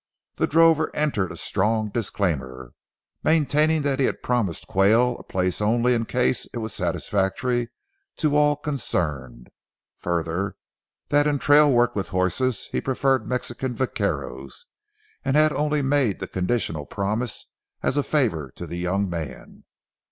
[0.37, 2.71] The drover entered a strong disclaimer,
[3.23, 7.69] maintaining that he had promised Quayle a place only in case it was satisfactory
[8.17, 9.49] to all concerned;
[9.99, 10.55] further,
[11.09, 14.65] that in trail work with horses he preferred Mexican vaqueros,
[15.23, 17.51] and had only made the conditional promise
[17.83, 19.65] as a favor to the young man.